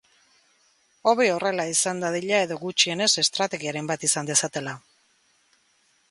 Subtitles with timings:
[1.09, 4.73] Hobe horrela izan dadila edo, gutxienez, estrategiaren bat izan dezatela.